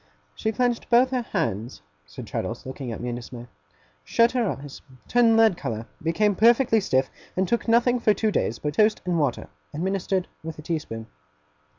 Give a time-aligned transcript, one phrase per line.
[0.33, 3.45] 'She clenched both her hands,' said Traddles, looking at me in dismay;
[4.03, 8.57] 'shut her eyes; turned lead colour; became perfectly stiff; and took nothing for two days
[8.57, 11.05] but toast and water, administered with a tea spoon.